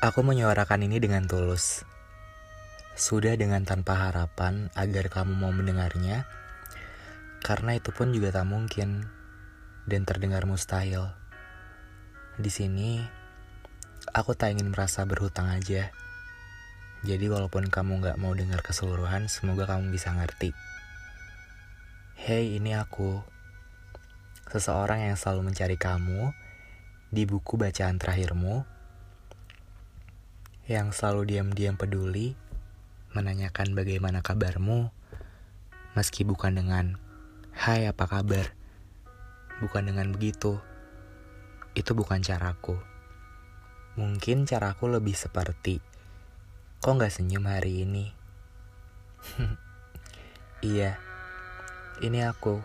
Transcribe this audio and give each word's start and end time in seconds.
Aku 0.00 0.24
menyuarakan 0.24 0.88
ini 0.88 0.96
dengan 0.96 1.28
tulus. 1.28 1.84
Sudah 2.96 3.36
dengan 3.36 3.68
tanpa 3.68 4.08
harapan 4.08 4.72
agar 4.72 5.12
kamu 5.12 5.36
mau 5.36 5.52
mendengarnya, 5.52 6.24
karena 7.44 7.76
itu 7.76 7.92
pun 7.92 8.08
juga 8.08 8.32
tak 8.32 8.48
mungkin 8.48 9.04
dan 9.84 10.08
terdengar 10.08 10.48
mustahil. 10.48 11.12
Di 12.40 12.48
sini, 12.48 13.04
aku 14.16 14.32
tak 14.32 14.56
ingin 14.56 14.72
merasa 14.72 15.04
berhutang 15.04 15.52
aja. 15.52 15.92
Jadi 17.04 17.28
walaupun 17.28 17.68
kamu 17.68 18.00
gak 18.00 18.16
mau 18.16 18.32
dengar 18.32 18.64
keseluruhan, 18.64 19.28
semoga 19.28 19.68
kamu 19.68 19.92
bisa 19.92 20.16
ngerti. 20.16 20.56
Hey, 22.16 22.56
ini 22.56 22.72
aku. 22.72 23.20
Seseorang 24.48 25.12
yang 25.12 25.20
selalu 25.20 25.52
mencari 25.52 25.76
kamu 25.76 26.32
di 27.12 27.28
buku 27.28 27.60
bacaan 27.60 28.00
terakhirmu, 28.00 28.79
yang 30.70 30.94
selalu 30.94 31.34
diam-diam 31.34 31.74
peduli, 31.74 32.38
menanyakan 33.10 33.74
bagaimana 33.74 34.22
kabarmu, 34.22 34.94
meski 35.98 36.22
bukan 36.22 36.54
dengan 36.54 36.94
"Hai, 37.50 37.90
apa 37.90 38.06
kabar?" 38.06 38.54
Bukan 39.58 39.90
dengan 39.90 40.14
begitu. 40.14 40.62
Itu 41.74 41.98
bukan 41.98 42.22
caraku. 42.22 42.78
Mungkin 43.98 44.46
caraku 44.46 44.86
lebih 44.86 45.18
seperti, 45.18 45.82
"Kok 46.78 47.02
nggak 47.02 47.18
senyum 47.18 47.50
hari 47.50 47.82
ini?" 47.82 48.14
iya, 50.70 51.02
ini 51.98 52.22
aku. 52.22 52.62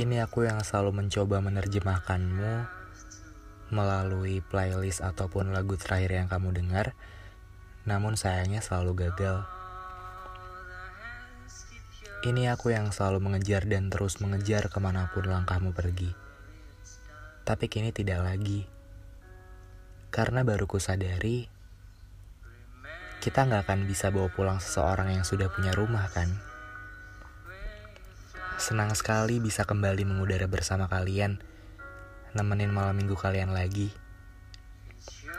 Ini 0.00 0.24
aku 0.24 0.48
yang 0.48 0.64
selalu 0.64 1.04
mencoba 1.04 1.44
menerjemahkanmu 1.44 2.85
melalui 3.70 4.42
playlist 4.42 5.02
ataupun 5.02 5.50
lagu 5.50 5.74
terakhir 5.74 6.22
yang 6.22 6.28
kamu 6.30 6.54
dengar, 6.54 6.94
namun 7.86 8.18
sayangnya 8.18 8.62
selalu 8.62 9.06
gagal. 9.06 9.46
Ini 12.26 12.50
aku 12.50 12.74
yang 12.74 12.90
selalu 12.90 13.22
mengejar 13.22 13.62
dan 13.70 13.86
terus 13.86 14.18
mengejar 14.18 14.66
ke 14.66 14.78
mana 14.82 15.06
pun 15.14 15.30
langkahmu 15.30 15.70
pergi. 15.70 16.10
Tapi 17.46 17.70
kini 17.70 17.94
tidak 17.94 18.26
lagi. 18.26 18.66
Karena 20.10 20.42
baru 20.42 20.66
kusadari, 20.66 21.46
kita 23.22 23.46
nggak 23.46 23.70
akan 23.70 23.86
bisa 23.86 24.10
bawa 24.10 24.26
pulang 24.30 24.58
seseorang 24.58 25.14
yang 25.14 25.22
sudah 25.22 25.46
punya 25.50 25.70
rumah 25.70 26.10
kan? 26.10 26.34
Senang 28.58 28.90
sekali 28.98 29.38
bisa 29.38 29.62
kembali 29.62 30.08
mengudara 30.08 30.48
bersama 30.50 30.90
kalian, 30.90 31.38
nemenin 32.36 32.70
malam 32.70 32.94
minggu 32.94 33.16
kalian 33.16 33.56
lagi. 33.56 33.88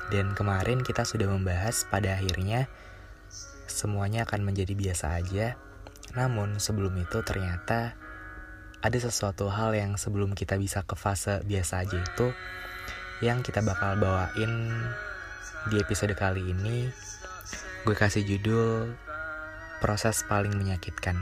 Dan 0.10 0.34
kemarin 0.34 0.82
kita 0.82 1.06
sudah 1.06 1.30
membahas 1.30 1.86
pada 1.88 2.18
akhirnya 2.18 2.66
semuanya 3.70 4.26
akan 4.26 4.42
menjadi 4.42 4.74
biasa 4.74 5.22
aja. 5.22 5.56
Namun 6.18 6.58
sebelum 6.58 6.98
itu 6.98 7.22
ternyata 7.22 7.94
ada 8.82 8.98
sesuatu 8.98 9.52
hal 9.52 9.76
yang 9.78 10.00
sebelum 10.00 10.34
kita 10.34 10.58
bisa 10.58 10.82
ke 10.82 10.96
fase 10.98 11.44
biasa 11.44 11.84
aja 11.84 11.98
itu 11.98 12.32
yang 13.20 13.42
kita 13.42 13.66
bakal 13.66 13.98
bawain 13.98 14.74
di 15.68 15.82
episode 15.82 16.14
kali 16.16 16.42
ini. 16.42 16.88
Gue 17.84 17.96
kasih 17.98 18.24
judul 18.24 18.96
proses 19.84 20.24
paling 20.26 20.54
menyakitkan. 20.56 21.18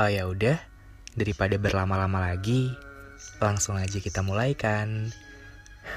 Oh 0.00 0.08
ya 0.08 0.24
udah, 0.24 0.56
daripada 1.12 1.60
berlama-lama 1.60 2.32
lagi, 2.32 2.72
langsung 3.42 3.74
aja 3.74 3.98
kita 3.98 4.22
mulai 4.22 4.54
kan. 4.54 5.10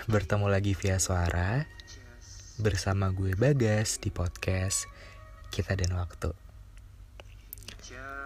Bertemu 0.09 0.49
lagi 0.49 0.73
via 0.73 0.97
suara 0.97 1.61
bersama 2.57 3.13
gue 3.13 3.37
Bagas 3.37 4.01
di 4.01 4.09
podcast 4.09 4.89
Kita 5.53 5.77
dan 5.77 5.93
Waktu. 5.93 6.33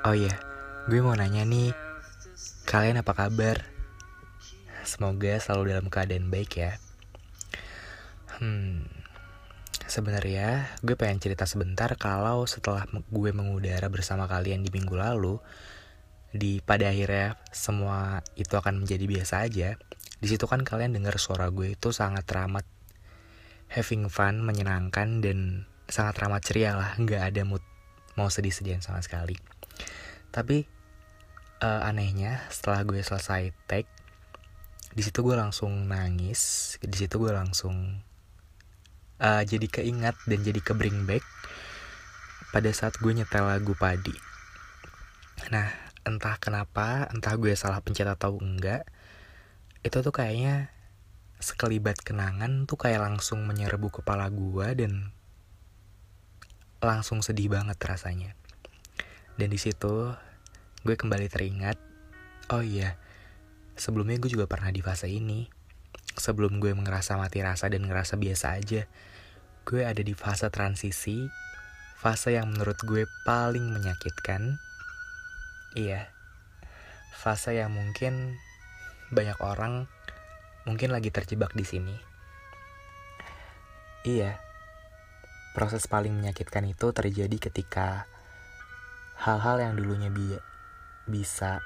Oh 0.08 0.16
iya, 0.16 0.40
gue 0.88 1.04
mau 1.04 1.12
nanya 1.20 1.44
nih, 1.44 1.76
kalian 2.64 3.04
apa 3.04 3.12
kabar? 3.12 3.68
Semoga 4.88 5.36
selalu 5.44 5.76
dalam 5.76 5.92
keadaan 5.92 6.32
baik 6.32 6.56
ya. 6.56 6.80
Hmm, 8.40 8.88
sebenarnya 9.84 10.80
gue 10.80 10.96
pengen 10.96 11.20
cerita 11.20 11.44
sebentar 11.44 11.92
kalau 12.00 12.48
setelah 12.48 12.88
gue 12.88 13.32
mengudara 13.36 13.92
bersama 13.92 14.32
kalian 14.32 14.64
di 14.64 14.72
minggu 14.72 14.96
lalu, 14.96 15.44
di 16.30 16.62
pada 16.62 16.94
akhirnya 16.94 17.42
semua 17.50 18.22
itu 18.38 18.54
akan 18.54 18.86
menjadi 18.86 19.06
biasa 19.10 19.50
aja. 19.50 19.76
Di 20.20 20.28
situ 20.28 20.46
kan 20.46 20.62
kalian 20.62 20.94
dengar 20.94 21.16
suara 21.18 21.48
gue 21.50 21.74
itu 21.74 21.90
sangat 21.96 22.28
ramah 22.30 22.66
having 23.70 24.10
fun, 24.10 24.42
menyenangkan 24.42 25.22
dan 25.22 25.70
sangat 25.90 26.22
ramah 26.22 26.42
ceria 26.42 26.78
lah, 26.78 26.92
nggak 26.98 27.22
ada 27.34 27.42
mood 27.46 27.62
mau 28.18 28.28
sedih-sedihan 28.28 28.82
sama 28.82 29.00
sekali. 29.02 29.38
Tapi 30.30 30.66
uh, 31.62 31.82
anehnya 31.88 32.46
setelah 32.50 32.86
gue 32.86 33.00
selesai 33.02 33.54
take, 33.70 33.90
di 34.94 35.02
situ 35.06 35.22
gue 35.22 35.38
langsung 35.38 35.88
nangis, 35.88 36.76
di 36.82 36.98
situ 36.98 37.22
gue 37.22 37.32
langsung 37.34 38.02
uh, 39.22 39.42
jadi 39.46 39.66
keingat 39.70 40.18
dan 40.26 40.40
jadi 40.42 40.60
ke 40.60 40.74
bring 40.74 41.06
back. 41.06 41.24
Pada 42.50 42.74
saat 42.74 42.98
gue 42.98 43.14
nyetel 43.14 43.46
lagu 43.46 43.78
padi. 43.78 44.14
Nah, 45.54 45.70
entah 46.10 46.42
kenapa, 46.42 47.06
entah 47.14 47.38
gue 47.38 47.54
salah 47.54 47.86
pencet 47.86 48.10
atau 48.10 48.42
enggak, 48.42 48.90
itu 49.86 50.02
tuh 50.02 50.12
kayaknya 50.12 50.74
sekelibat 51.40 52.04
kenangan 52.04 52.68
tuh 52.68 52.76
kayak 52.76 53.00
langsung 53.00 53.48
menyerbu 53.48 54.02
kepala 54.02 54.28
gue 54.28 54.68
dan 54.76 55.16
langsung 56.84 57.24
sedih 57.24 57.48
banget 57.48 57.80
rasanya. 57.80 58.36
Dan 59.40 59.54
di 59.54 59.60
situ 59.62 60.12
gue 60.84 60.96
kembali 61.00 61.32
teringat, 61.32 61.80
oh 62.52 62.64
iya, 62.64 63.00
sebelumnya 63.80 64.20
gue 64.20 64.32
juga 64.32 64.52
pernah 64.52 64.72
di 64.72 64.84
fase 64.84 65.08
ini. 65.08 65.48
Sebelum 66.20 66.60
gue 66.60 66.76
ngerasa 66.76 67.16
mati 67.16 67.40
rasa 67.40 67.72
dan 67.72 67.88
ngerasa 67.88 68.20
biasa 68.20 68.60
aja, 68.60 68.84
gue 69.64 69.82
ada 69.88 70.04
di 70.04 70.12
fase 70.12 70.52
transisi, 70.52 71.24
fase 71.96 72.36
yang 72.36 72.52
menurut 72.52 72.76
gue 72.84 73.08
paling 73.24 73.64
menyakitkan. 73.72 74.60
Iya, 75.78 76.10
fase 77.14 77.54
yang 77.54 77.70
mungkin 77.70 78.34
banyak 79.14 79.38
orang 79.38 79.86
mungkin 80.66 80.90
lagi 80.90 81.14
terjebak 81.14 81.54
di 81.54 81.62
sini. 81.62 81.94
Iya, 84.02 84.42
proses 85.54 85.86
paling 85.86 86.10
menyakitkan 86.18 86.66
itu 86.66 86.90
terjadi 86.90 87.38
ketika 87.38 88.10
hal-hal 89.22 89.62
yang 89.62 89.74
dulunya 89.78 90.10
bi 90.10 90.34
bisa 91.06 91.62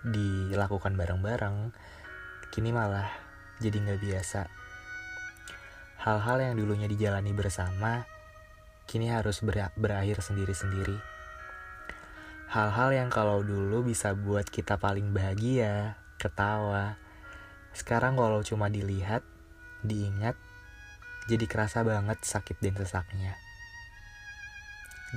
dilakukan 0.00 0.96
bareng-bareng, 0.96 1.68
kini 2.48 2.72
malah 2.72 3.12
jadi 3.60 3.76
nggak 3.76 4.00
biasa. 4.00 4.48
Hal-hal 6.00 6.40
yang 6.40 6.56
dulunya 6.56 6.88
dijalani 6.88 7.36
bersama, 7.36 8.08
kini 8.88 9.12
harus 9.12 9.44
ber 9.44 9.68
berakhir 9.76 10.24
sendiri-sendiri 10.24 11.13
Hal-hal 12.54 12.94
yang 12.94 13.10
kalau 13.10 13.42
dulu 13.42 13.82
bisa 13.82 14.14
buat 14.14 14.46
kita 14.46 14.78
paling 14.78 15.10
bahagia, 15.10 15.98
ketawa. 16.22 16.94
Sekarang 17.74 18.14
kalau 18.14 18.46
cuma 18.46 18.70
dilihat, 18.70 19.26
diingat, 19.82 20.38
jadi 21.26 21.50
kerasa 21.50 21.82
banget 21.82 22.22
sakit 22.22 22.62
dan 22.62 22.78
sesaknya. 22.78 23.34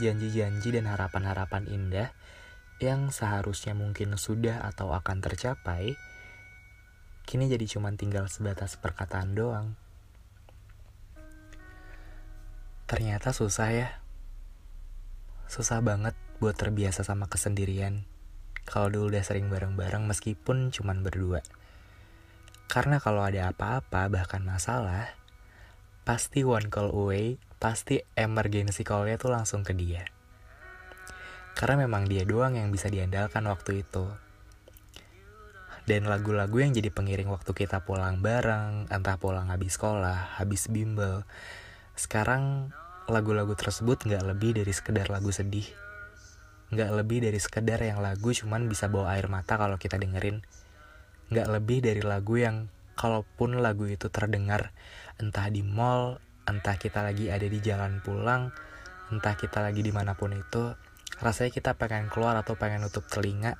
Janji-janji 0.02 0.82
dan 0.82 0.90
harapan-harapan 0.90 1.70
indah 1.70 2.10
yang 2.82 3.14
seharusnya 3.14 3.78
mungkin 3.78 4.18
sudah 4.18 4.66
atau 4.66 4.90
akan 4.98 5.22
tercapai, 5.22 5.94
kini 7.30 7.54
jadi 7.54 7.70
cuma 7.70 7.94
tinggal 7.94 8.26
sebatas 8.34 8.82
perkataan 8.82 9.38
doang. 9.38 9.78
Ternyata 12.90 13.30
susah 13.30 13.70
ya. 13.70 13.90
Susah 15.46 15.86
banget 15.86 16.18
buat 16.38 16.54
terbiasa 16.54 17.02
sama 17.02 17.26
kesendirian. 17.26 18.06
Kalau 18.70 18.94
dulu 18.94 19.10
udah 19.10 19.26
sering 19.26 19.50
bareng-bareng 19.50 20.06
meskipun 20.06 20.70
cuman 20.70 21.02
berdua. 21.02 21.42
Karena 22.70 23.02
kalau 23.02 23.26
ada 23.26 23.50
apa-apa 23.50 24.06
bahkan 24.06 24.46
masalah, 24.46 25.18
pasti 26.06 26.46
one 26.46 26.70
call 26.70 26.94
away, 26.94 27.42
pasti 27.58 28.06
emergency 28.14 28.86
call-nya 28.86 29.18
tuh 29.18 29.34
langsung 29.34 29.66
ke 29.66 29.74
dia. 29.74 30.06
Karena 31.58 31.90
memang 31.90 32.06
dia 32.06 32.22
doang 32.22 32.54
yang 32.54 32.70
bisa 32.70 32.92
diandalkan 32.94 33.50
waktu 33.50 33.82
itu. 33.82 34.06
Dan 35.88 36.06
lagu-lagu 36.06 36.60
yang 36.62 36.76
jadi 36.76 36.94
pengiring 36.94 37.34
waktu 37.34 37.50
kita 37.56 37.82
pulang 37.82 38.22
bareng, 38.22 38.92
entah 38.94 39.18
pulang 39.18 39.50
habis 39.50 39.80
sekolah, 39.80 40.38
habis 40.38 40.70
bimbel. 40.70 41.26
Sekarang 41.98 42.70
lagu-lagu 43.10 43.56
tersebut 43.58 44.06
nggak 44.06 44.28
lebih 44.28 44.60
dari 44.60 44.76
sekedar 44.76 45.08
lagu 45.08 45.32
sedih 45.32 45.87
nggak 46.72 46.92
lebih 46.94 47.24
dari 47.24 47.40
sekedar 47.40 47.80
yang 47.80 48.04
lagu 48.04 48.36
cuman 48.36 48.68
bisa 48.68 48.92
bawa 48.92 49.16
air 49.16 49.32
mata 49.32 49.56
kalau 49.56 49.80
kita 49.80 49.96
dengerin 49.96 50.44
nggak 51.32 51.48
lebih 51.48 51.84
dari 51.84 52.04
lagu 52.04 52.40
yang 52.40 52.68
kalaupun 52.98 53.62
lagu 53.62 53.86
itu 53.86 54.10
terdengar 54.10 54.74
entah 55.22 55.48
di 55.54 55.62
mall, 55.62 56.18
entah 56.50 56.76
kita 56.76 57.06
lagi 57.06 57.30
ada 57.30 57.46
di 57.46 57.62
jalan 57.62 58.02
pulang, 58.02 58.50
entah 59.14 59.38
kita 59.38 59.62
lagi 59.62 59.86
di 59.86 59.94
mana 59.94 60.18
pun 60.18 60.34
itu, 60.34 60.74
rasanya 61.22 61.54
kita 61.54 61.72
pengen 61.78 62.10
keluar 62.10 62.34
atau 62.42 62.58
pengen 62.58 62.86
nutup 62.86 63.06
telinga 63.06 63.56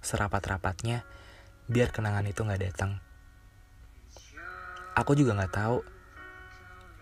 serapat-rapatnya 0.00 1.04
biar 1.68 1.92
kenangan 1.92 2.24
itu 2.24 2.40
nggak 2.40 2.62
datang. 2.64 2.96
Aku 4.96 5.12
juga 5.14 5.36
nggak 5.36 5.54
tahu, 5.54 5.78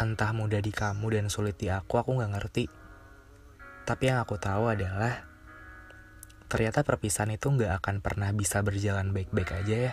entah 0.03 0.31
mudah 0.35 0.61
di 0.61 0.75
kamu 0.75 1.07
dan 1.15 1.27
sulit 1.31 1.57
di 1.57 1.71
aku, 1.71 2.03
aku 2.03 2.19
nggak 2.19 2.33
ngerti. 2.35 2.65
Tapi 3.89 4.13
yang 4.13 4.21
aku 4.21 4.37
tahu 4.37 4.69
adalah 4.69 5.25
ternyata 6.45 6.85
perpisahan 6.85 7.33
itu 7.33 7.49
nggak 7.49 7.81
akan 7.81 8.05
pernah 8.05 8.29
bisa 8.37 8.61
berjalan 8.61 9.17
baik-baik 9.17 9.65
aja 9.65 9.77
ya. 9.89 9.93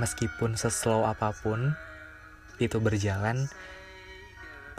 Meskipun 0.00 0.56
seslow 0.56 1.04
apa 1.04 1.36
pun 1.36 1.76
itu 2.56 2.80
berjalan, 2.80 3.52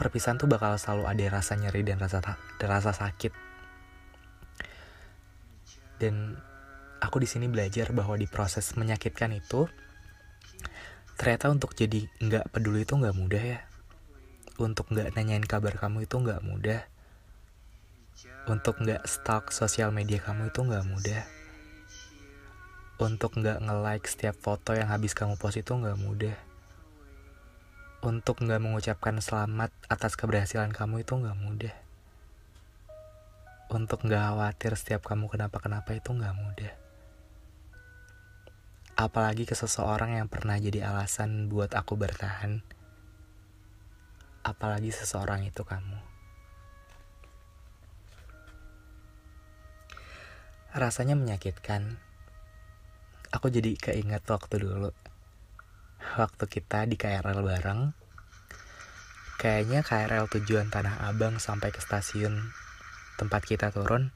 perpisahan 0.02 0.34
tuh 0.34 0.50
bakal 0.50 0.74
selalu 0.82 1.06
ada 1.06 1.38
rasa 1.38 1.54
nyeri 1.54 1.86
dan 1.86 2.02
rasa 2.02 2.18
dan 2.58 2.68
rasa 2.74 2.90
sakit. 2.90 3.30
Dan 6.02 6.34
aku 6.98 7.22
di 7.22 7.30
sini 7.30 7.46
belajar 7.46 7.94
bahwa 7.94 8.18
di 8.18 8.26
proses 8.26 8.74
menyakitkan 8.74 9.30
itu, 9.30 9.70
ternyata 11.14 11.54
untuk 11.54 11.78
jadi 11.78 12.02
nggak 12.18 12.50
peduli 12.50 12.82
itu 12.82 12.98
nggak 12.98 13.14
mudah 13.14 13.44
ya. 13.46 13.62
Untuk 14.58 14.90
nggak 14.90 15.14
nanyain 15.14 15.46
kabar 15.46 15.78
kamu 15.78 16.10
itu 16.10 16.18
nggak 16.18 16.42
mudah 16.42 16.93
untuk 18.44 18.78
nggak 18.78 19.08
stalk 19.08 19.50
sosial 19.50 19.90
media 19.90 20.20
kamu 20.20 20.52
itu 20.52 20.60
nggak 20.62 20.84
mudah. 20.86 21.22
Untuk 23.00 23.34
nggak 23.34 23.58
nge-like 23.58 24.06
setiap 24.06 24.36
foto 24.38 24.70
yang 24.76 24.86
habis 24.92 25.18
kamu 25.18 25.34
post 25.34 25.58
itu 25.58 25.72
nggak 25.74 25.98
mudah. 25.98 26.36
Untuk 28.04 28.38
nggak 28.38 28.60
mengucapkan 28.62 29.18
selamat 29.18 29.74
atas 29.90 30.14
keberhasilan 30.14 30.70
kamu 30.70 31.02
itu 31.02 31.16
nggak 31.16 31.38
mudah. 31.40 31.74
Untuk 33.72 34.06
nggak 34.06 34.22
khawatir 34.22 34.78
setiap 34.78 35.02
kamu 35.08 35.26
kenapa-kenapa 35.26 35.96
itu 35.96 36.14
nggak 36.14 36.36
mudah. 36.38 36.72
Apalagi 38.94 39.42
ke 39.42 39.58
seseorang 39.58 40.22
yang 40.22 40.30
pernah 40.30 40.54
jadi 40.54 40.86
alasan 40.86 41.50
buat 41.50 41.74
aku 41.74 41.98
bertahan. 41.98 42.62
Apalagi 44.46 44.94
seseorang 44.94 45.42
itu 45.48 45.66
kamu. 45.66 46.13
Rasanya 50.74 51.14
menyakitkan. 51.14 52.02
Aku 53.30 53.46
jadi 53.46 53.78
keinget 53.78 54.26
waktu 54.26 54.58
dulu. 54.58 54.90
Waktu 56.18 56.44
kita 56.50 56.90
di 56.90 56.98
KRL 56.98 57.46
bareng. 57.46 57.94
Kayaknya 59.38 59.86
KRL 59.86 60.26
tujuan 60.34 60.74
Tanah 60.74 61.06
Abang 61.06 61.38
sampai 61.38 61.70
ke 61.70 61.78
stasiun 61.78 62.50
tempat 63.14 63.46
kita 63.46 63.70
turun. 63.70 64.10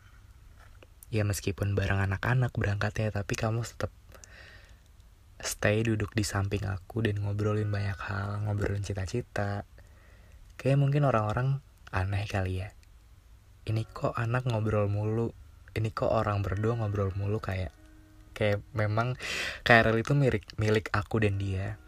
Ya 1.14 1.22
meskipun 1.22 1.78
bareng 1.78 2.02
anak-anak 2.02 2.50
berangkatnya, 2.50 3.14
tapi 3.14 3.38
kamu 3.38 3.62
tetap 3.62 3.94
stay 5.38 5.86
duduk 5.86 6.10
di 6.18 6.26
samping 6.26 6.66
aku 6.66 7.06
dan 7.06 7.22
ngobrolin 7.22 7.70
banyak 7.70 7.98
hal, 8.02 8.42
ngobrolin 8.42 8.82
cita-cita. 8.82 9.62
Kayak 10.58 10.82
mungkin 10.82 11.06
orang-orang 11.06 11.62
aneh 11.94 12.26
kali 12.26 12.66
ya. 12.66 12.74
Ini 13.62 13.86
kok 13.94 14.18
anak 14.18 14.50
ngobrol 14.50 14.90
mulu, 14.90 15.30
ini 15.78 15.94
kok 15.94 16.10
orang 16.10 16.42
berdua 16.42 16.74
ngobrol 16.74 17.14
mulu 17.14 17.38
kayak 17.38 17.72
kayak 18.34 18.62
memang 18.70 19.18
KRL 19.66 19.98
itu 19.98 20.14
milik 20.14 20.44
milik 20.58 20.90
aku 20.94 21.22
dan 21.22 21.38
dia. 21.38 21.78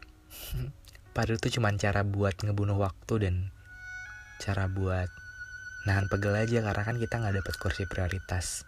Padahal 1.15 1.39
itu 1.43 1.59
cuma 1.59 1.75
cara 1.75 2.07
buat 2.07 2.39
ngebunuh 2.39 2.79
waktu 2.79 3.15
dan 3.27 3.35
cara 4.39 4.71
buat 4.71 5.11
nahan 5.85 6.07
pegel 6.07 6.35
aja 6.39 6.63
karena 6.63 6.83
kan 6.87 6.97
kita 6.99 7.15
nggak 7.19 7.43
dapat 7.43 7.55
kursi 7.59 7.85
prioritas. 7.87 8.67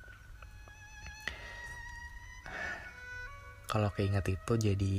Kalau 3.70 3.88
keinget 3.94 4.26
itu 4.28 4.52
jadi 4.58 4.94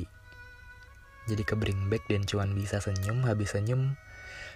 jadi 1.24 1.44
ke 1.48 1.56
bring 1.56 1.88
back 1.88 2.04
dan 2.12 2.28
cuman 2.28 2.52
bisa 2.52 2.84
senyum 2.84 3.24
habis 3.24 3.56
senyum 3.56 3.96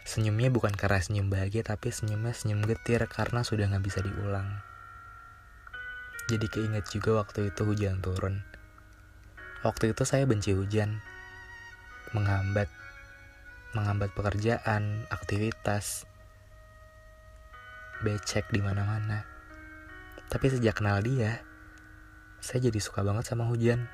senyumnya 0.04 0.52
bukan 0.52 0.75
karena 0.75 1.00
senyum 1.00 1.31
bahagia 1.31 1.64
tapi 1.64 1.92
senyumnya 1.92 2.36
senyum 2.36 2.64
getir 2.68 3.04
karena 3.08 3.44
sudah 3.44 3.72
nggak 3.72 3.84
bisa 3.88 4.00
diulang 4.04 4.48
jadi 6.27 6.44
keinget 6.51 6.83
juga 6.91 7.24
waktu 7.24 7.56
itu 7.56 7.63
hujan 7.63 8.03
turun. 8.03 8.44
Waktu 9.63 9.95
itu 9.95 10.03
saya 10.03 10.27
benci 10.27 10.51
hujan. 10.51 11.00
Menghambat. 12.12 12.68
Menghambat 13.71 14.12
pekerjaan, 14.12 15.07
aktivitas. 15.07 16.03
Becek 18.03 18.51
di 18.51 18.59
mana-mana. 18.59 19.24
Tapi 20.27 20.51
sejak 20.51 20.83
kenal 20.83 21.00
dia, 21.00 21.39
saya 22.44 22.68
jadi 22.68 22.80
suka 22.83 23.07
banget 23.07 23.23
sama 23.31 23.47
hujan. 23.47 23.88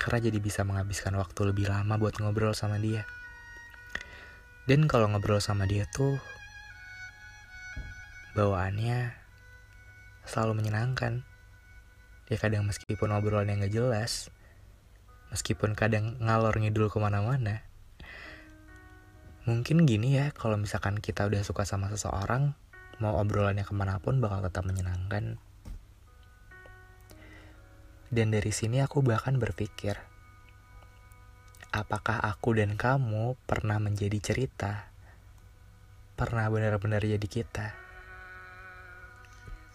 Karena 0.00 0.32
jadi 0.32 0.40
bisa 0.40 0.64
menghabiskan 0.64 1.12
waktu 1.20 1.52
lebih 1.52 1.68
lama 1.68 2.00
buat 2.00 2.16
ngobrol 2.16 2.56
sama 2.56 2.80
dia. 2.80 3.04
Dan 4.64 4.88
kalau 4.88 5.12
ngobrol 5.12 5.44
sama 5.44 5.68
dia 5.68 5.84
tuh 5.92 6.16
bawaannya 8.32 9.19
selalu 10.28 10.60
menyenangkan. 10.60 11.24
Ya 12.30 12.36
kadang 12.38 12.66
meskipun 12.68 13.10
obrolan 13.10 13.50
yang 13.50 13.64
gak 13.64 13.74
jelas, 13.74 14.30
meskipun 15.34 15.74
kadang 15.74 16.18
ngalor 16.22 16.54
ngidul 16.58 16.90
ke 16.90 16.98
mana-mana. 17.02 17.66
Mungkin 19.48 19.88
gini 19.88 20.14
ya, 20.20 20.30
kalau 20.36 20.60
misalkan 20.60 21.00
kita 21.00 21.26
udah 21.26 21.42
suka 21.42 21.66
sama 21.66 21.90
seseorang, 21.90 22.54
mau 23.00 23.16
obrolannya 23.16 23.64
ke 23.64 23.72
mana 23.72 23.98
pun 23.98 24.20
bakal 24.20 24.44
tetap 24.46 24.62
menyenangkan. 24.68 25.40
Dan 28.10 28.34
dari 28.34 28.50
sini 28.50 28.82
aku 28.82 29.00
bahkan 29.06 29.38
berpikir, 29.38 29.98
apakah 31.70 32.18
aku 32.20 32.58
dan 32.58 32.74
kamu 32.74 33.38
pernah 33.46 33.78
menjadi 33.78 34.18
cerita? 34.18 34.90
Pernah 36.18 36.46
benar-benar 36.50 37.00
jadi 37.00 37.26
kita? 37.26 37.89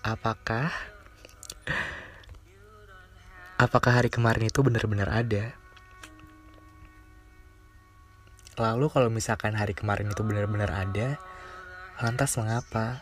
Apakah 0.05 0.69
apakah 3.57 3.97
hari 3.97 4.13
kemarin 4.13 4.53
itu 4.53 4.61
benar-benar 4.61 5.09
ada? 5.09 5.57
Lalu 8.61 8.85
kalau 8.93 9.09
misalkan 9.09 9.57
hari 9.57 9.73
kemarin 9.73 10.13
itu 10.13 10.21
benar-benar 10.21 10.69
ada, 10.69 11.17
lantas 11.97 12.37
mengapa? 12.37 13.01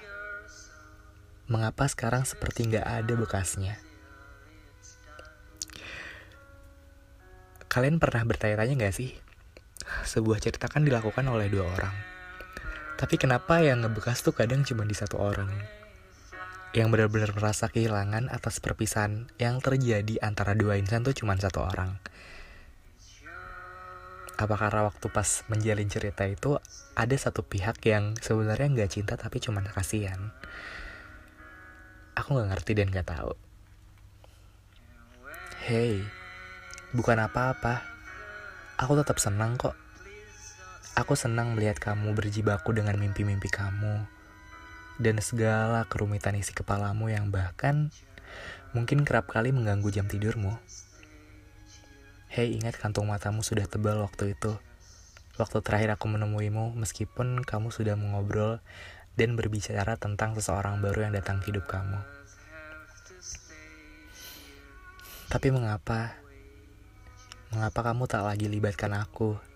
Mengapa 1.52 1.92
sekarang 1.92 2.24
seperti 2.24 2.72
nggak 2.72 2.88
ada 2.88 3.14
bekasnya? 3.20 3.76
Kalian 7.68 8.00
pernah 8.00 8.24
bertanya-tanya 8.24 8.80
nggak 8.80 8.96
sih? 8.96 9.12
Sebuah 10.08 10.40
cerita 10.40 10.72
kan 10.72 10.88
dilakukan 10.88 11.28
oleh 11.28 11.52
dua 11.52 11.68
orang. 11.68 11.96
Tapi 12.96 13.20
kenapa 13.20 13.60
yang 13.60 13.84
ngebekas 13.84 14.24
tuh 14.24 14.32
kadang 14.32 14.64
cuma 14.64 14.88
di 14.88 14.96
satu 14.96 15.20
orang? 15.20 15.52
Yang 16.74 16.90
benar-benar 16.90 17.38
merasa 17.38 17.70
kehilangan 17.70 18.34
atas 18.34 18.58
perpisahan 18.58 19.30
yang 19.38 19.62
terjadi 19.62 20.18
antara 20.26 20.58
dua 20.58 20.82
insan 20.82 21.06
tuh 21.06 21.14
cuma 21.14 21.38
satu 21.38 21.62
orang. 21.62 22.02
Apa 24.34 24.58
karena 24.58 24.90
waktu 24.90 25.06
pas 25.14 25.46
menjalin 25.54 25.86
cerita 25.86 26.26
itu 26.26 26.58
ada 26.98 27.14
satu 27.14 27.46
pihak 27.46 27.78
yang 27.86 28.18
sebenarnya 28.18 28.74
nggak 28.74 28.90
cinta 28.90 29.14
tapi 29.14 29.38
cuma 29.38 29.62
kasihan? 29.62 30.34
Aku 32.18 32.34
nggak 32.34 32.58
ngerti 32.58 32.72
dan 32.74 32.90
nggak 32.90 33.06
tahu. 33.06 33.38
Hey, 35.70 36.02
bukan 36.90 37.22
apa-apa. 37.22 37.86
Aku 38.82 38.98
tetap 38.98 39.22
senang 39.22 39.62
kok. 39.62 39.78
Aku 40.98 41.14
senang 41.14 41.54
melihat 41.54 41.78
kamu 41.78 42.18
berjibaku 42.18 42.74
dengan 42.74 42.98
mimpi-mimpi 42.98 43.50
kamu 43.54 44.13
dan 45.02 45.18
segala 45.22 45.90
kerumitan 45.90 46.38
isi 46.38 46.54
kepalamu 46.54 47.10
yang 47.10 47.34
bahkan 47.34 47.90
mungkin 48.78 49.06
kerap 49.06 49.30
kali 49.30 49.50
mengganggu 49.50 49.90
jam 49.90 50.06
tidurmu. 50.06 50.58
Hei, 52.34 52.58
ingat 52.58 52.78
kantung 52.82 53.10
matamu 53.10 53.46
sudah 53.46 53.70
tebal 53.70 54.02
waktu 54.02 54.34
itu. 54.34 54.58
Waktu 55.38 55.62
terakhir 55.66 55.98
aku 55.98 56.10
menemuimu, 56.10 56.74
meskipun 56.78 57.42
kamu 57.46 57.70
sudah 57.70 57.94
mengobrol 57.94 58.62
dan 59.14 59.38
berbicara 59.38 59.98
tentang 59.98 60.34
seseorang 60.34 60.82
baru 60.82 61.10
yang 61.10 61.14
datang 61.14 61.42
ke 61.42 61.54
hidup 61.54 61.70
kamu. 61.70 62.02
Tapi 65.30 65.48
mengapa? 65.54 66.18
Mengapa 67.54 67.94
kamu 67.94 68.10
tak 68.10 68.26
lagi 68.26 68.50
libatkan 68.50 68.98
aku 68.98 69.53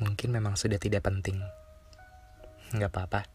mungkin 0.00 0.32
memang 0.32 0.56
sudah 0.56 0.80
tidak 0.80 1.04
penting. 1.04 1.38
Gak 2.72 2.90
apa-apa. 2.90 3.28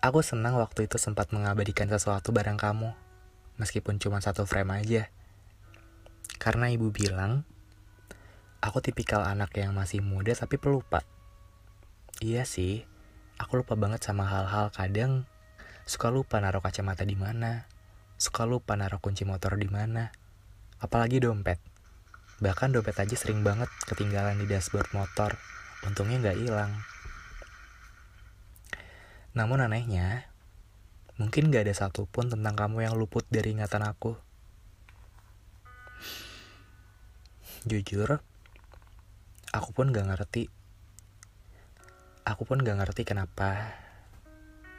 Aku 0.00 0.20
senang 0.24 0.56
waktu 0.56 0.88
itu 0.88 0.96
sempat 0.96 1.30
mengabadikan 1.30 1.88
sesuatu 1.88 2.32
bareng 2.32 2.58
kamu. 2.58 2.92
meskipun 3.54 4.02
cuma 4.02 4.18
satu 4.18 4.42
frame 4.50 4.82
aja. 4.82 5.02
Karena 6.42 6.74
ibu 6.74 6.90
bilang, 6.90 7.46
aku 8.58 8.82
tipikal 8.82 9.22
anak 9.22 9.54
yang 9.54 9.70
masih 9.78 10.02
muda 10.02 10.34
tapi 10.34 10.58
pelupa. 10.58 11.06
Iya 12.18 12.42
sih, 12.42 12.82
aku 13.38 13.62
lupa 13.62 13.78
banget 13.78 14.02
sama 14.02 14.26
hal-hal 14.26 14.74
kadang 14.74 15.22
suka 15.84 16.08
lupa 16.08 16.40
naruh 16.40 16.64
kacamata 16.64 17.04
di 17.04 17.14
mana, 17.14 17.68
suka 18.16 18.48
lupa 18.48 18.74
naruh 18.74 18.98
kunci 18.98 19.28
motor 19.28 19.54
di 19.60 19.68
mana, 19.68 20.10
apalagi 20.80 21.20
dompet. 21.20 21.60
Bahkan 22.42 22.74
dompet 22.74 22.98
aja 22.98 23.14
sering 23.14 23.46
banget 23.46 23.70
ketinggalan 23.86 24.40
di 24.40 24.46
dashboard 24.50 24.90
motor, 24.90 25.38
untungnya 25.86 26.18
nggak 26.18 26.38
hilang. 26.40 26.72
Namun 29.34 29.58
anehnya, 29.66 30.30
mungkin 31.18 31.50
gak 31.50 31.66
ada 31.66 31.74
satupun 31.74 32.30
tentang 32.30 32.54
kamu 32.54 32.86
yang 32.86 32.94
luput 32.94 33.26
dari 33.26 33.50
ingatan 33.50 33.82
aku. 33.82 34.14
Jujur, 37.66 38.22
aku 39.50 39.70
pun 39.74 39.90
gak 39.90 40.06
ngerti. 40.06 40.46
Aku 42.22 42.46
pun 42.46 42.62
gak 42.62 42.78
ngerti 42.78 43.02
kenapa 43.02 43.74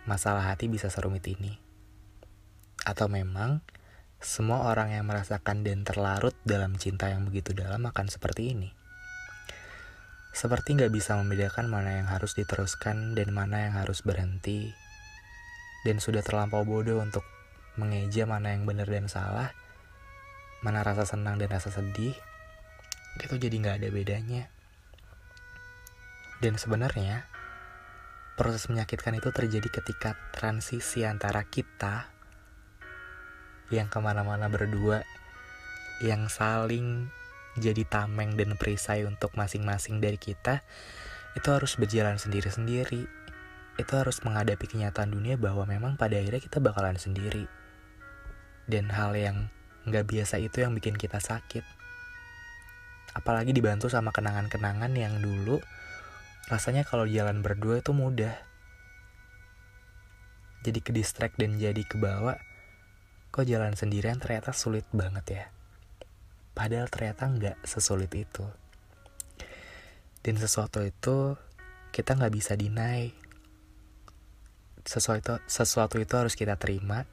masalah 0.07 0.47
hati 0.47 0.71
bisa 0.71 0.87
serumit 0.87 1.27
ini. 1.27 1.59
Atau 2.87 3.11
memang 3.11 3.59
semua 4.25 4.65
orang 4.65 4.89
yang 4.89 5.05
merasakan 5.05 5.61
dan 5.61 5.85
terlarut 5.85 6.33
dalam 6.41 6.73
cinta 6.81 7.13
yang 7.13 7.29
begitu 7.29 7.53
dalam 7.53 7.85
akan 7.85 8.09
seperti 8.09 8.57
ini. 8.57 8.73
Seperti 10.33 10.73
nggak 10.73 10.89
bisa 10.89 11.13
membedakan 11.13 11.69
mana 11.69 12.01
yang 12.01 12.09
harus 12.09 12.33
diteruskan 12.33 13.13
dan 13.13 13.29
mana 13.29 13.69
yang 13.69 13.77
harus 13.77 14.01
berhenti. 14.01 14.73
Dan 15.85 16.01
sudah 16.01 16.25
terlampau 16.25 16.65
bodoh 16.65 16.97
untuk 16.97 17.21
mengeja 17.77 18.25
mana 18.25 18.57
yang 18.57 18.65
benar 18.65 18.89
dan 18.89 19.05
salah, 19.05 19.53
mana 20.65 20.81
rasa 20.81 21.05
senang 21.05 21.37
dan 21.37 21.53
rasa 21.53 21.69
sedih, 21.69 22.17
itu 23.21 23.35
jadi 23.37 23.55
nggak 23.61 23.77
ada 23.77 23.89
bedanya. 23.93 24.49
Dan 26.41 26.57
sebenarnya, 26.57 27.29
proses 28.41 28.65
menyakitkan 28.73 29.21
itu 29.21 29.29
terjadi 29.29 29.69
ketika 29.69 30.17
transisi 30.33 31.05
antara 31.05 31.45
kita 31.45 32.14
yang 33.73 33.89
ke 33.89 33.97
mana-mana 33.97 34.45
berdua, 34.51 35.01
yang 36.03 36.27
saling 36.29 37.09
jadi 37.55 37.87
tameng 37.87 38.35
dan 38.35 38.59
perisai 38.59 39.07
untuk 39.07 39.31
masing-masing 39.39 40.03
dari 40.03 40.19
kita 40.19 40.59
itu 41.39 41.47
harus 41.51 41.79
berjalan 41.79 42.19
sendiri-sendiri. 42.19 43.07
Itu 43.75 43.91
harus 43.99 44.23
menghadapi 44.23 44.71
kenyataan 44.71 45.11
dunia 45.11 45.35
bahwa 45.35 45.67
memang 45.67 45.99
pada 45.99 46.15
akhirnya 46.15 46.39
kita 46.39 46.63
bakalan 46.63 46.95
sendiri. 46.95 47.47
Dan 48.67 48.87
hal 48.91 49.15
yang 49.15 49.51
nggak 49.87 50.07
biasa 50.07 50.39
itu 50.39 50.63
yang 50.63 50.71
bikin 50.75 50.95
kita 50.95 51.19
sakit. 51.19 51.63
Apalagi 53.15 53.55
dibantu 53.55 53.87
sama 53.87 54.11
kenangan-kenangan 54.11 54.91
yang 54.95 55.19
dulu 55.23 55.59
rasanya 56.51 56.83
kalau 56.83 57.07
jalan 57.07 57.39
berdua 57.39 57.79
itu 57.79 57.91
mudah. 57.95 58.35
Jadi 60.63 60.79
ke 60.81 60.91
distract 60.91 61.39
dan 61.39 61.55
jadi 61.61 61.83
kebawa 61.85 62.35
kok 63.35 63.43
jalan 63.43 63.75
sendirian 63.75 64.15
ternyata 64.15 64.55
sulit 64.55 64.87
banget 64.95 65.27
ya 65.27 65.45
Padahal 66.55 66.87
ternyata 66.87 67.27
nggak 67.27 67.57
sesulit 67.67 68.07
itu. 68.15 68.47
Dan 70.23 70.39
sesuatu 70.39 70.79
itu 70.79 71.35
kita 71.91 72.15
nggak 72.15 72.31
bisa 72.31 72.55
deny. 72.55 73.11
Sesuatu, 74.87 75.43
sesuatu 75.51 75.99
itu 75.99 76.15
harus 76.15 76.31
kita 76.39 76.55
terima 76.55 77.03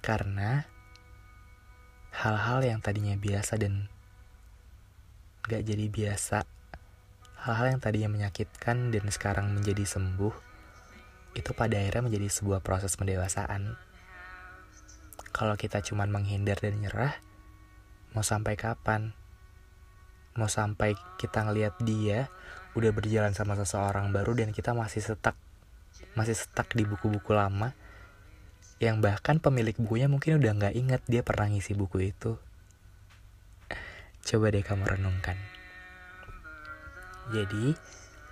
karena 0.00 0.64
hal-hal 2.16 2.64
yang 2.64 2.80
tadinya 2.80 3.12
biasa 3.20 3.60
dan 3.60 3.92
nggak 5.44 5.62
jadi 5.68 5.86
biasa, 5.92 6.48
hal-hal 7.44 7.76
yang 7.76 7.80
tadinya 7.82 8.08
menyakitkan 8.08 8.88
dan 8.88 9.04
sekarang 9.12 9.52
menjadi 9.52 9.84
sembuh, 9.84 10.32
itu 11.36 11.50
pada 11.52 11.76
akhirnya 11.76 12.08
menjadi 12.08 12.28
sebuah 12.30 12.64
proses 12.64 12.96
pendewasaan. 12.96 13.91
Kalau 15.32 15.56
kita 15.56 15.80
cuma 15.80 16.04
menghindar 16.04 16.60
dan 16.60 16.76
nyerah, 16.78 17.16
Mau 18.12 18.20
sampai 18.20 18.60
kapan? 18.60 19.16
Mau 20.36 20.44
sampai 20.44 20.92
kita 21.16 21.48
ngelihat 21.48 21.80
dia 21.80 22.28
udah 22.76 22.92
berjalan 22.92 23.32
sama 23.32 23.56
seseorang 23.56 24.12
baru 24.12 24.36
dan 24.36 24.52
kita 24.52 24.76
masih 24.76 25.00
setak 25.00 25.36
masih 26.16 26.36
setak 26.36 26.72
di 26.72 26.84
buku-buku 26.88 27.32
lama 27.36 27.72
yang 28.80 29.00
bahkan 29.00 29.40
pemilik 29.40 29.76
bukunya 29.76 30.08
mungkin 30.12 30.40
udah 30.40 30.52
nggak 30.56 30.74
ingat 30.76 31.00
dia 31.08 31.24
pernah 31.24 31.48
ngisi 31.48 31.72
buku 31.72 32.12
itu. 32.12 32.36
Coba 34.28 34.52
deh 34.52 34.60
kamu 34.60 34.84
renungkan. 34.84 35.40
Jadi, 37.32 37.72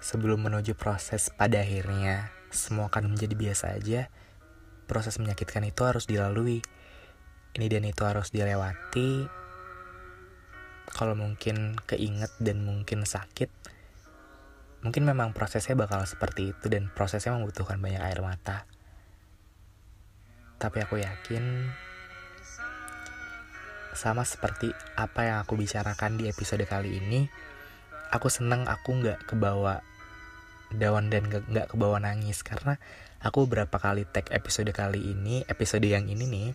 sebelum 0.05 0.45
menuju 0.45 0.77
proses 0.77 1.33
pada 1.33 1.65
akhirnya 1.65 2.29
semua 2.53 2.93
akan 2.93 3.17
menjadi 3.17 3.33
biasa 3.33 3.65
aja, 3.81 4.13
proses 4.85 5.17
menyakitkan 5.17 5.65
itu 5.65 5.81
harus 5.89 6.05
dilalui. 6.05 6.61
Ini 7.59 7.67
dan 7.67 7.85
itu 7.87 8.03
harus 8.07 8.31
dilewati. 8.31 9.27
Kalau 10.91 11.15
mungkin 11.15 11.79
keinget 11.87 12.35
dan 12.43 12.67
mungkin 12.67 13.07
sakit 13.07 13.49
mungkin 14.81 15.05
memang 15.05 15.37
prosesnya 15.37 15.77
bakal 15.77 16.01
seperti 16.09 16.57
itu 16.57 16.67
dan 16.73 16.89
prosesnya 16.89 17.37
membutuhkan 17.37 17.77
banyak 17.77 18.01
air 18.01 18.21
mata. 18.25 18.65
Tapi 20.61 20.77
aku 20.85 21.01
yakin 21.01 21.69
sama 23.97 24.25
seperti 24.25 24.73
apa 24.97 25.29
yang 25.29 25.37
aku 25.45 25.59
bicarakan 25.61 26.17
di 26.17 26.31
episode 26.31 26.63
kali 26.65 26.97
ini 26.97 27.27
aku 28.15 28.33
seneng 28.33 28.65
aku 28.65 29.03
nggak 29.03 29.29
kebawa 29.29 29.85
dawan 30.73 31.13
dan 31.13 31.29
nggak 31.29 31.77
kebawa 31.77 32.01
nangis. 32.01 32.41
Karena 32.41 32.81
aku 33.21 33.45
berapa 33.45 33.77
kali 33.77 34.09
tag 34.09 34.33
episode 34.33 34.73
kali 34.73 35.13
ini 35.13 35.45
episode 35.45 35.85
yang 35.85 36.09
ini 36.09 36.25
nih 36.25 36.49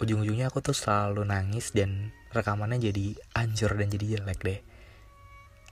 ujung-ujungnya 0.00 0.48
aku 0.48 0.64
tuh 0.64 0.72
selalu 0.72 1.28
nangis 1.28 1.76
dan 1.76 2.08
rekamannya 2.32 2.80
jadi 2.80 3.20
anjur 3.36 3.76
dan 3.76 3.92
jadi 3.92 4.16
jelek 4.16 4.40
deh. 4.40 4.60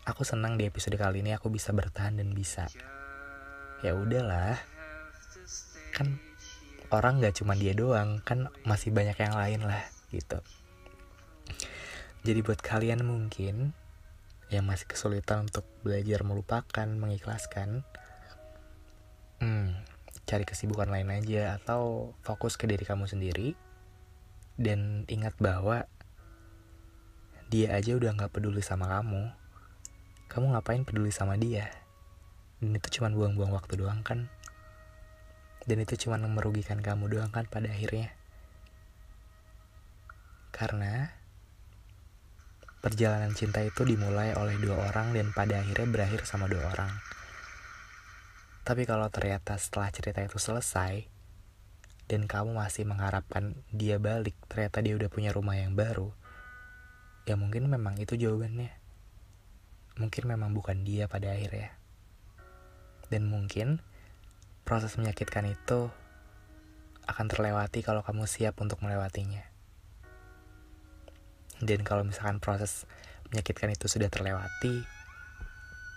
Aku 0.05 0.21
senang 0.25 0.61
di 0.61 0.69
episode 0.69 1.01
kali 1.01 1.25
ini 1.25 1.33
aku 1.33 1.49
bisa 1.49 1.73
bertahan 1.73 2.21
dan 2.21 2.37
bisa. 2.37 2.69
Ya 3.81 3.97
udahlah. 3.97 4.61
Kan 5.97 6.21
orang 6.93 7.25
nggak 7.25 7.41
cuma 7.41 7.57
dia 7.57 7.73
doang, 7.73 8.21
kan 8.21 8.53
masih 8.69 8.93
banyak 8.93 9.17
yang 9.17 9.33
lain 9.37 9.61
lah 9.65 9.81
gitu. 10.13 10.45
Jadi 12.21 12.41
buat 12.45 12.61
kalian 12.61 13.09
mungkin 13.09 13.73
yang 14.53 14.65
masih 14.69 14.89
kesulitan 14.89 15.49
untuk 15.49 15.65
belajar 15.81 16.25
melupakan, 16.25 16.89
mengikhlaskan, 16.89 17.85
hmm, 19.41 19.73
cari 20.29 20.45
kesibukan 20.45 20.89
lain 20.89 21.09
aja 21.13 21.57
atau 21.57 22.13
fokus 22.21 22.61
ke 22.61 22.69
diri 22.69 22.85
kamu 22.85 23.09
sendiri 23.09 23.68
dan 24.59 25.07
ingat 25.07 25.39
bahwa 25.39 25.87
dia 27.49 27.73
aja 27.73 27.95
udah 27.95 28.13
gak 28.19 28.35
peduli 28.35 28.61
sama 28.61 28.91
kamu. 28.91 29.31
Kamu 30.29 30.53
ngapain 30.53 30.85
peduli 30.85 31.15
sama 31.15 31.39
dia? 31.39 31.71
Dan 32.59 32.75
itu 32.75 33.01
cuma 33.01 33.09
buang-buang 33.15 33.55
waktu 33.55 33.79
doang 33.79 34.03
kan? 34.03 34.27
Dan 35.65 35.79
itu 35.81 35.95
cuma 35.97 36.19
merugikan 36.19 36.83
kamu 36.83 37.09
doang 37.09 37.31
kan 37.31 37.47
pada 37.47 37.71
akhirnya? 37.71 38.13
Karena 40.51 41.07
perjalanan 42.83 43.31
cinta 43.39 43.63
itu 43.63 43.87
dimulai 43.87 44.35
oleh 44.35 44.59
dua 44.59 44.91
orang 44.91 45.15
dan 45.15 45.31
pada 45.31 45.63
akhirnya 45.63 45.87
berakhir 45.87 46.27
sama 46.27 46.51
dua 46.51 46.67
orang. 46.75 46.91
Tapi 48.67 48.85
kalau 48.85 49.09
ternyata 49.09 49.57
setelah 49.57 49.89
cerita 49.89 50.21
itu 50.21 50.37
selesai, 50.37 51.18
dan 52.09 52.25
kamu 52.25 52.57
masih 52.57 52.89
mengharapkan 52.89 53.53
dia 53.69 54.01
balik, 54.01 54.33
ternyata 54.49 54.81
dia 54.81 54.97
udah 54.97 55.13
punya 55.13 55.29
rumah 55.29 55.61
yang 55.61 55.77
baru, 55.77 56.09
ya 57.29 57.37
mungkin 57.37 57.69
memang 57.69 58.01
itu 58.01 58.17
jawabannya. 58.17 58.73
Mungkin 60.01 60.25
memang 60.25 60.57
bukan 60.57 60.89
dia 60.89 61.05
pada 61.05 61.37
akhirnya. 61.37 61.77
Dan 63.13 63.29
mungkin 63.29 63.85
proses 64.65 64.97
menyakitkan 64.97 65.53
itu 65.53 65.93
akan 67.05 67.27
terlewati 67.29 67.85
kalau 67.85 68.01
kamu 68.01 68.25
siap 68.25 68.57
untuk 68.65 68.81
melewatinya. 68.81 69.45
Dan 71.61 71.85
kalau 71.85 72.09
misalkan 72.09 72.41
proses 72.41 72.89
menyakitkan 73.29 73.69
itu 73.75 73.85
sudah 73.85 74.09
terlewati, 74.09 74.81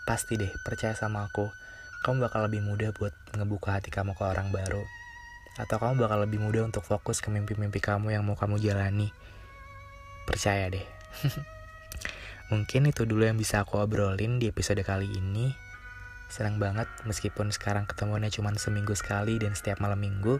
pasti 0.03 0.35
deh 0.35 0.51
percaya 0.67 0.97
sama 0.97 1.29
aku, 1.29 1.47
kamu 2.03 2.27
bakal 2.27 2.49
lebih 2.49 2.65
mudah 2.65 2.91
buat 2.97 3.13
ngebuka 3.37 3.79
hati 3.79 3.93
kamu 3.93 4.17
ke 4.17 4.23
orang 4.25 4.49
baru 4.51 4.83
atau 5.59 5.75
kamu 5.79 5.99
bakal 5.99 6.23
lebih 6.23 6.39
mudah 6.39 6.63
untuk 6.63 6.83
fokus 6.85 7.19
ke 7.19 7.27
mimpi-mimpi 7.27 7.83
kamu 7.83 8.15
yang 8.15 8.23
mau 8.23 8.39
kamu 8.39 8.59
jalani. 8.61 9.11
Percaya 10.23 10.71
deh. 10.71 10.85
Mungkin 12.51 12.91
itu 12.91 13.07
dulu 13.07 13.27
yang 13.27 13.39
bisa 13.39 13.63
aku 13.63 13.79
obrolin 13.79 14.39
di 14.39 14.47
episode 14.47 14.79
kali 14.83 15.07
ini. 15.07 15.51
Senang 16.31 16.59
banget 16.59 16.87
meskipun 17.03 17.51
sekarang 17.51 17.83
ketemuannya 17.83 18.31
cuma 18.31 18.51
seminggu 18.55 18.95
sekali 18.95 19.35
dan 19.39 19.51
setiap 19.55 19.83
malam 19.83 19.99
minggu. 19.99 20.39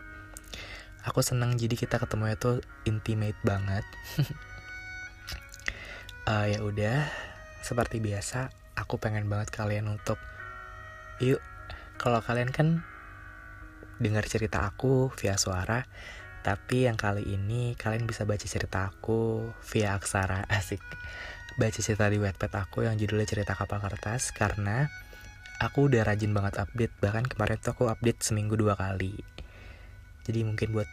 aku 1.01 1.25
seneng 1.25 1.57
jadi 1.57 1.73
kita 1.73 1.97
ketemu 1.97 2.37
itu 2.37 2.61
intimate 2.85 3.37
banget 3.41 3.81
uh, 6.29 6.45
ya 6.51 6.61
udah 6.61 7.09
seperti 7.65 7.97
biasa 7.97 8.53
aku 8.77 9.01
pengen 9.01 9.25
banget 9.25 9.49
kalian 9.49 9.89
untuk 9.89 10.21
yuk 11.17 11.41
kalau 11.97 12.21
kalian 12.21 12.53
kan 12.53 12.85
dengar 14.01 14.25
cerita 14.25 14.65
aku 14.65 15.13
via 15.13 15.37
suara 15.37 15.85
tapi 16.41 16.89
yang 16.89 16.97
kali 16.97 17.21
ini 17.21 17.77
kalian 17.77 18.09
bisa 18.09 18.25
baca 18.25 18.41
cerita 18.41 18.89
aku 18.89 19.53
via 19.61 19.93
aksara. 19.93 20.49
Asik. 20.49 20.81
Baca 21.61 21.79
cerita 21.79 22.09
di 22.09 22.17
webpad 22.17 22.51
aku 22.57 22.81
yang 22.89 22.97
judulnya 22.97 23.29
cerita 23.29 23.53
kapal 23.53 23.77
kertas 23.77 24.33
karena 24.33 24.89
aku 25.61 25.85
udah 25.85 26.01
rajin 26.01 26.33
banget 26.33 26.57
update. 26.57 26.97
Bahkan 26.97 27.29
kemarin 27.29 27.61
tuh 27.61 27.77
aku 27.77 27.93
update 27.93 28.25
seminggu 28.25 28.57
dua 28.57 28.73
kali. 28.73 29.13
Jadi 30.25 30.41
mungkin 30.41 30.73
buat 30.73 30.89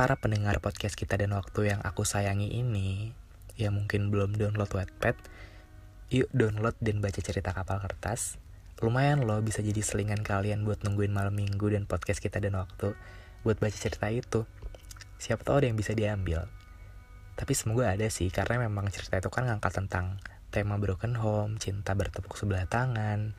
para 0.00 0.16
pendengar 0.16 0.56
podcast 0.64 0.96
kita 0.96 1.20
dan 1.20 1.36
waktu 1.36 1.76
yang 1.76 1.80
aku 1.84 2.08
sayangi 2.08 2.48
ini, 2.48 3.12
yang 3.60 3.76
mungkin 3.76 4.08
belum 4.08 4.40
download 4.40 4.72
Wattpad, 4.72 5.20
yuk 6.08 6.30
download 6.32 6.78
dan 6.80 7.04
baca 7.04 7.20
cerita 7.20 7.52
kapal 7.52 7.82
kertas. 7.84 8.40
Lumayan 8.78 9.26
loh 9.26 9.42
bisa 9.42 9.58
jadi 9.58 9.82
selingan 9.82 10.22
kalian 10.22 10.62
buat 10.62 10.82
nungguin 10.86 11.10
malam 11.10 11.34
minggu 11.34 11.74
dan 11.74 11.84
podcast 11.84 12.22
kita 12.22 12.38
dan 12.38 12.54
waktu 12.54 12.94
buat 13.42 13.58
baca 13.58 13.74
cerita 13.74 14.06
itu. 14.10 14.46
Siapa 15.18 15.42
tahu 15.42 15.62
ada 15.62 15.66
yang 15.66 15.78
bisa 15.78 15.94
diambil. 15.98 16.46
Tapi 17.34 17.52
semoga 17.54 17.90
ada 17.90 18.06
sih, 18.10 18.30
karena 18.30 18.66
memang 18.66 18.90
cerita 18.90 19.18
itu 19.18 19.30
kan 19.30 19.46
ngangkat 19.46 19.82
tentang 19.82 20.18
tema 20.54 20.78
broken 20.78 21.18
home, 21.18 21.58
cinta 21.58 21.94
bertepuk 21.94 22.34
sebelah 22.34 22.66
tangan, 22.66 23.34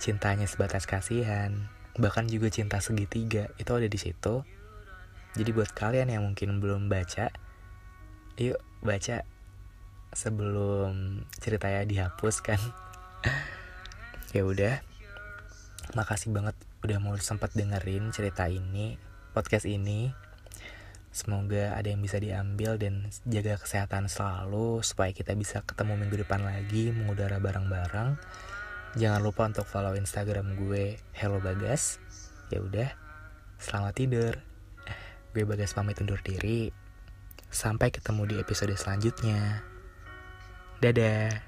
cintanya 0.00 0.44
sebatas 0.48 0.88
kasihan, 0.88 1.68
bahkan 1.98 2.30
juga 2.30 2.46
cinta 2.46 2.78
segitiga 2.78 3.50
itu 3.58 3.70
ada 3.74 3.90
di 3.90 3.98
situ 3.98 4.46
jadi 5.34 5.50
buat 5.50 5.74
kalian 5.74 6.14
yang 6.14 6.22
mungkin 6.22 6.62
belum 6.62 6.86
baca 6.86 7.34
yuk 8.38 8.62
baca 8.86 9.26
sebelum 10.14 11.26
ceritanya 11.42 11.82
dihapus 11.82 12.36
kan 12.38 12.60
ya 14.36 14.42
udah 14.44 14.80
makasih 15.96 16.32
banget 16.32 16.54
udah 16.84 16.98
mau 17.00 17.16
sempat 17.16 17.52
dengerin 17.56 18.12
cerita 18.12 18.46
ini 18.46 19.00
podcast 19.32 19.64
ini 19.64 20.12
Semoga 21.08 21.74
ada 21.74 21.88
yang 21.88 22.04
bisa 22.04 22.20
diambil 22.20 22.76
dan 22.76 23.08
jaga 23.24 23.56
kesehatan 23.56 24.06
selalu 24.12 24.84
supaya 24.84 25.10
kita 25.10 25.32
bisa 25.32 25.64
ketemu 25.64 25.98
minggu 25.98 26.20
depan 26.22 26.44
lagi 26.44 26.92
mengudara 26.92 27.40
bareng-bareng. 27.40 28.14
Jangan 28.94 29.20
lupa 29.24 29.48
untuk 29.48 29.66
follow 29.66 29.96
Instagram 29.96 30.54
gue 30.54 31.00
Hello 31.16 31.40
Bagas. 31.40 31.98
Ya 32.52 32.60
udah, 32.60 32.92
selamat 33.58 33.94
tidur. 33.96 34.34
Gue 35.32 35.42
Bagas 35.48 35.72
pamit 35.72 35.98
undur 35.98 36.20
diri. 36.20 36.70
Sampai 37.48 37.88
ketemu 37.88 38.22
di 38.28 38.34
episode 38.38 38.76
selanjutnya. 38.76 39.64
Dadah. 40.78 41.47